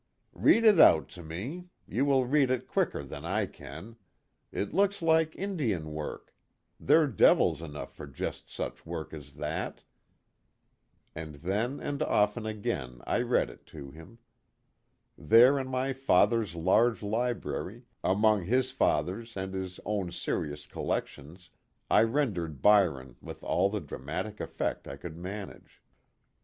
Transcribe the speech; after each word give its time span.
"Read 0.33 0.65
it 0.65 0.79
out 0.79 1.07
to 1.09 1.21
me 1.21 1.65
you 1.87 2.03
will 2.03 2.25
read 2.25 2.49
it 2.49 2.67
quicker 2.67 3.03
than 3.03 3.23
I 3.23 3.45
can! 3.45 3.97
It 4.51 4.73
looks 4.73 5.03
like 5.03 5.35
Indian 5.35 5.93
work 5.93 6.33
they're 6.79 7.05
devils 7.05 7.61
enough 7.61 7.93
for 7.95 8.07
just 8.07 8.49
such 8.49 8.83
work 8.83 9.13
as 9.13 9.33
that" 9.33 9.81
and 11.15 11.35
then 11.35 11.79
and 11.79 12.01
often 12.01 12.47
again 12.47 13.01
I 13.05 13.21
read 13.21 13.51
it 13.51 13.67
to 13.77 13.91
him; 13.91 14.17
there 15.19 15.59
in 15.59 15.67
my 15.67 15.93
father's 15.93 16.55
large 16.55 17.03
library, 17.03 17.83
among 18.03 18.45
his 18.45 18.71
father's 18.71 19.37
and 19.37 19.53
his 19.53 19.79
own 19.85 20.11
serious 20.11 20.65
collec 20.65 21.05
tions, 21.05 21.51
I 21.91 22.01
rendered 22.01 22.59
Byron 22.63 23.17
with 23.21 23.43
all 23.43 23.69
the 23.69 23.79
dramatic 23.81 24.39
effect 24.39 24.87
I 24.87 24.97
could 24.97 25.15
manage. 25.15 25.79